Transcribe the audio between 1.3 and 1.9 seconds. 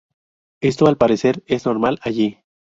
es